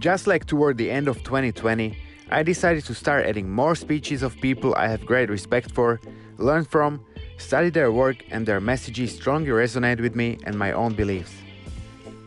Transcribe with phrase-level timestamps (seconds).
[0.00, 1.94] Just like toward the end of 2020,
[2.30, 6.00] I decided to start adding more speeches of people I have great respect for,
[6.38, 7.04] learn from,
[7.36, 11.34] study their work, and their messages strongly resonate with me and my own beliefs.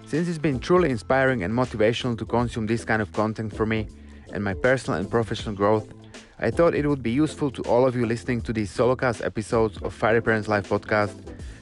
[0.05, 3.87] Since it's been truly inspiring and motivational to consume this kind of content for me
[4.31, 5.91] and my personal and professional growth,
[6.37, 9.79] I thought it would be useful to all of you listening to these solocast episodes
[9.79, 11.15] of Fire Parents Life podcast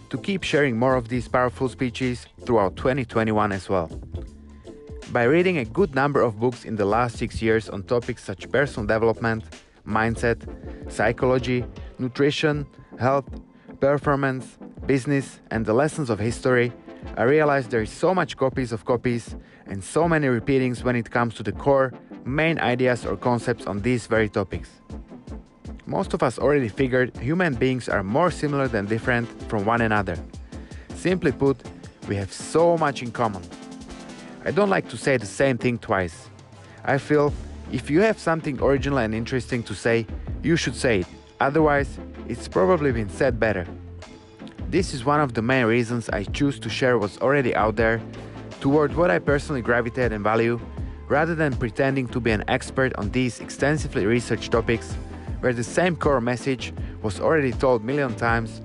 [0.09, 3.89] to keep sharing more of these powerful speeches throughout 2021 as well.
[5.11, 8.49] By reading a good number of books in the last six years on topics such
[8.49, 9.43] personal development,
[9.85, 10.39] mindset,
[10.89, 11.65] psychology,
[11.99, 12.65] nutrition,
[12.97, 13.25] health,
[13.81, 16.71] performance, business, and the lessons of history,
[17.17, 19.35] I realized there is so much copies of copies
[19.65, 21.91] and so many repeatings when it comes to the core,
[22.23, 24.69] main ideas or concepts on these very topics.
[25.85, 30.15] Most of us already figured human beings are more similar than different from one another.
[30.95, 31.57] Simply put,
[32.07, 33.41] we have so much in common.
[34.43, 36.29] I don't like to say the same thing twice.
[36.83, 37.31] I feel
[37.71, 40.07] if you have something original and interesting to say,
[40.41, 41.07] you should say it.
[41.39, 43.67] Otherwise, it's probably been said better.
[44.69, 48.01] This is one of the main reasons I choose to share what's already out there
[48.61, 50.59] toward what I personally gravitate and value,
[51.07, 54.93] rather than pretending to be an expert on these extensively researched topics
[55.41, 58.61] where the same core message was already told million times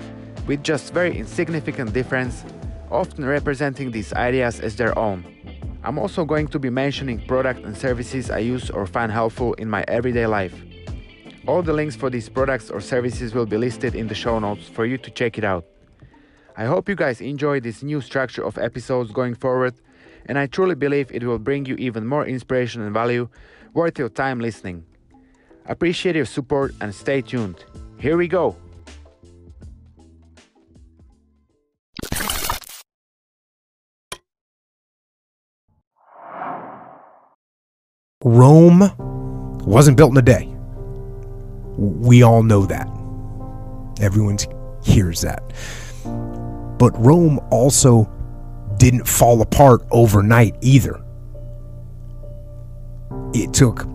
[0.47, 2.45] with just very insignificant difference,
[2.91, 5.36] often representing these ideas as their own.
[5.87, 9.71] I'm also going to be mentioning products and services I use or find helpful in
[9.71, 10.53] my everyday life.
[11.47, 14.69] All the links for these products or services will be listed in the show notes
[14.69, 15.65] for you to check it out.
[16.57, 19.75] I hope you guys enjoy this new structure of episodes going forward,
[20.27, 23.29] and I truly believe it will bring you even more inspiration and value
[23.73, 24.85] worth your time listening.
[25.67, 27.65] Appreciate your support and stay tuned.
[27.99, 28.57] Here we go.
[38.27, 38.91] Rome
[39.59, 40.53] wasn't built in a day.
[41.79, 42.89] We all know that.
[44.01, 44.37] Everyone
[44.83, 45.45] hears that.
[46.77, 48.11] But Rome also
[48.79, 51.01] didn't fall apart overnight either.
[53.33, 53.87] It took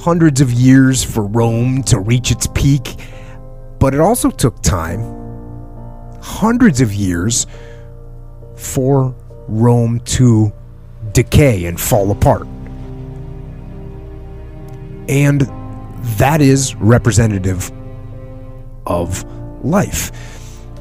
[0.00, 2.96] hundreds of years for Rome to reach its peak,
[3.78, 5.00] but it also took time,
[6.20, 7.46] hundreds of years,
[8.56, 9.14] for
[9.46, 10.52] Rome to
[11.12, 12.48] decay and fall apart.
[15.08, 15.42] And
[16.18, 17.72] that is representative
[18.86, 19.24] of
[19.64, 20.12] life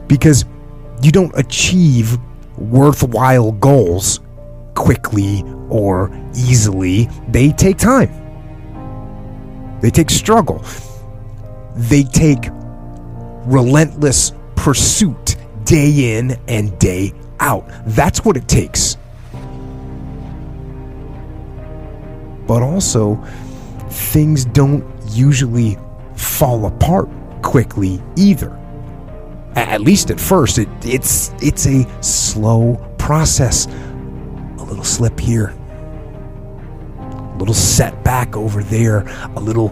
[0.08, 0.46] because
[1.02, 2.18] you don't achieve
[2.58, 4.20] worthwhile goals
[4.76, 8.10] quickly or easily, they take time.
[9.82, 10.64] They take struggle.
[11.76, 12.50] They take
[13.46, 17.66] relentless pursuit day in and day out.
[17.86, 18.98] That's what it takes.
[22.48, 23.24] But also,
[23.90, 25.78] things don't usually
[26.16, 27.10] fall apart
[27.42, 28.58] quickly either.
[29.56, 33.68] At least at first, it, it's it's a slow process.
[33.68, 35.56] A little slip here,
[37.00, 39.72] a little setback over there, a little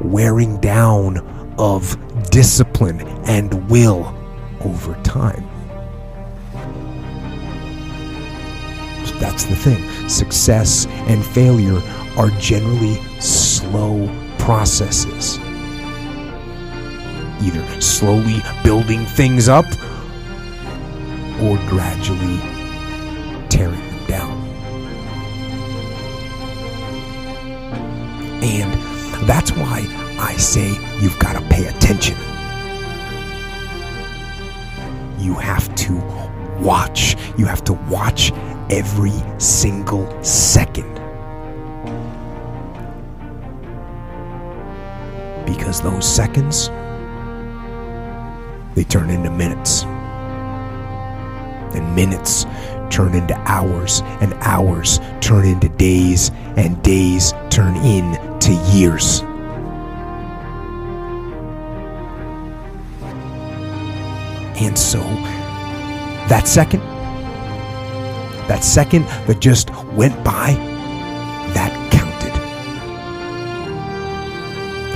[0.00, 1.18] wearing down
[1.58, 1.96] of
[2.30, 4.14] discipline and will
[4.60, 5.48] over time.
[9.18, 10.08] That's the thing.
[10.08, 11.80] Success and failure
[12.16, 14.08] are generally slow
[14.38, 15.38] processes.
[17.42, 19.66] Either slowly building things up
[21.42, 22.38] or gradually
[23.48, 24.44] tearing them down.
[28.42, 28.72] And
[29.28, 29.86] that's why
[30.20, 30.68] I say
[31.00, 32.16] you've got to pay attention.
[35.18, 35.94] You have to
[36.60, 37.16] watch.
[37.36, 38.32] You have to watch
[38.70, 41.03] every single second.
[45.74, 46.68] Because those seconds,
[48.76, 49.82] they turn into minutes.
[51.74, 52.44] And minutes
[52.90, 59.22] turn into hours, and hours turn into days, and days turn into years.
[64.60, 65.00] And so,
[66.28, 66.82] that second,
[68.46, 70.73] that second that just went by,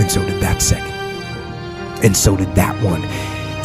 [0.08, 0.90] And so did that second.
[2.02, 3.04] And so did that one.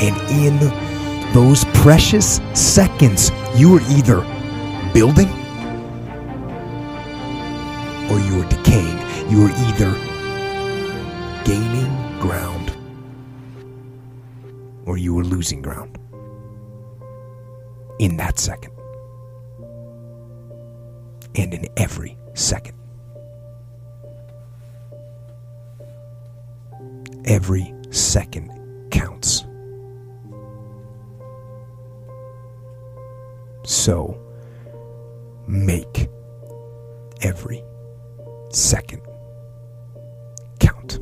[0.01, 4.19] And in those precious seconds, you were either
[4.93, 5.29] building
[8.11, 8.99] or you were decaying.
[9.31, 9.93] You were either
[11.45, 12.73] gaining ground
[14.85, 15.97] or you were losing ground
[17.99, 18.73] in that second.
[21.35, 22.82] and in every second.
[27.25, 28.51] Every second
[28.91, 29.45] counts.
[33.63, 34.19] So
[35.47, 36.09] make
[37.21, 37.63] every
[38.49, 39.01] second
[40.59, 40.99] count.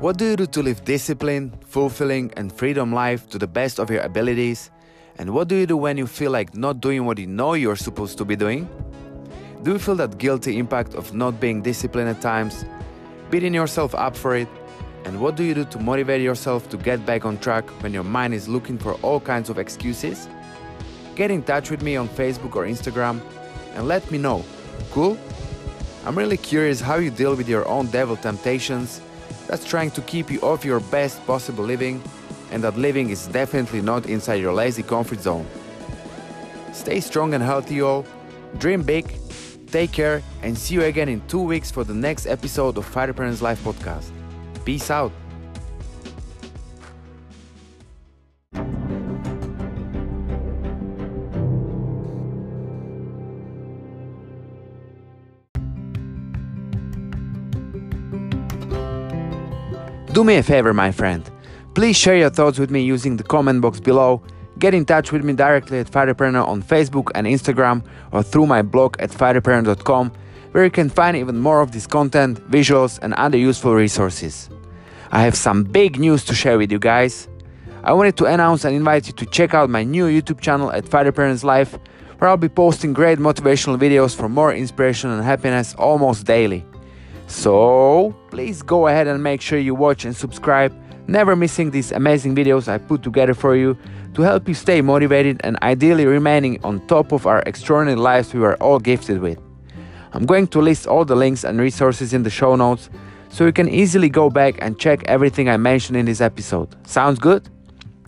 [0.00, 3.90] What do you do to live disciplined, fulfilling, and freedom life to the best of
[3.90, 4.70] your abilities?
[5.18, 7.76] And what do you do when you feel like not doing what you know you're
[7.76, 8.68] supposed to be doing?
[9.64, 12.64] Do you feel that guilty impact of not being disciplined at times,
[13.28, 14.48] beating yourself up for it?
[15.04, 18.04] And what do you do to motivate yourself to get back on track when your
[18.04, 20.28] mind is looking for all kinds of excuses?
[21.16, 23.20] Get in touch with me on Facebook or Instagram
[23.74, 24.44] and let me know.
[24.92, 25.18] Cool?
[26.06, 29.00] I'm really curious how you deal with your own devil temptations
[29.48, 32.00] that's trying to keep you off your best possible living
[32.50, 35.46] and that living is definitely not inside your lazy comfort zone.
[36.72, 38.06] Stay strong and healthy, all.
[38.58, 39.12] Dream big,
[39.66, 43.12] take care, and see you again in two weeks for the next episode of Fire
[43.12, 44.10] Parents Life podcast.
[44.64, 45.12] Peace out.
[60.12, 61.30] Do me a favor, my friend.
[61.78, 64.20] Please share your thoughts with me using the comment box below.
[64.58, 68.62] Get in touch with me directly at Fighterpreneur on Facebook and Instagram or through my
[68.62, 70.10] blog at fighterpreneur.com
[70.50, 74.50] where you can find even more of this content, visuals, and other useful resources.
[75.12, 77.28] I have some big news to share with you guys.
[77.84, 80.88] I wanted to announce and invite you to check out my new YouTube channel at
[80.88, 81.12] Fighter
[81.44, 81.78] Life,
[82.18, 86.66] where I'll be posting great motivational videos for more inspiration and happiness almost daily.
[87.28, 90.74] So, please go ahead and make sure you watch and subscribe,
[91.08, 93.76] never missing these amazing videos I put together for you
[94.14, 98.44] to help you stay motivated and ideally remaining on top of our extraordinary lives we
[98.44, 99.38] are all gifted with.
[100.12, 102.90] I'm going to list all the links and resources in the show notes
[103.28, 106.74] so you can easily go back and check everything I mentioned in this episode.
[106.86, 107.48] Sounds good?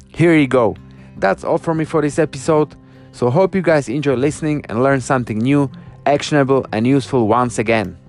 [0.09, 0.77] Here you go.
[1.17, 2.75] That's all from me for this episode.
[3.13, 5.71] So hope you guys enjoy listening and learn something new,
[6.07, 8.00] actionable and useful once again.